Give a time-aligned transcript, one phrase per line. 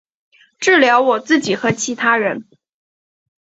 [0.59, 2.47] 治疗我自己和其他人